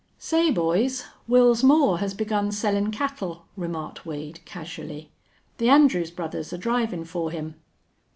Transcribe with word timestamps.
"Say, 0.17 0.49
boys, 0.49 1.05
Wils 1.29 1.63
Moore 1.63 1.99
has 1.99 2.15
begun 2.15 2.51
sellin' 2.51 2.89
cattle," 2.89 3.45
remarked 3.55 4.03
Wade, 4.03 4.39
casually. 4.45 5.11
"The 5.59 5.69
Andrews 5.69 6.09
brothers 6.09 6.51
are 6.51 6.57
drivin' 6.57 7.05
for 7.05 7.29
him." 7.29 7.53